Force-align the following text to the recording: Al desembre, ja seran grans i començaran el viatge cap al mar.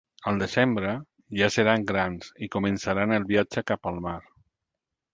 Al 0.29 0.39
desembre, 0.43 0.93
ja 1.41 1.51
seran 1.57 1.87
grans 1.93 2.33
i 2.47 2.51
començaran 2.57 3.17
el 3.21 3.31
viatge 3.35 3.67
cap 3.73 3.89
al 3.93 4.05
mar. 4.11 4.19